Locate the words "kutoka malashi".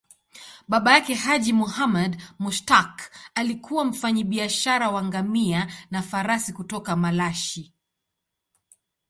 6.53-7.73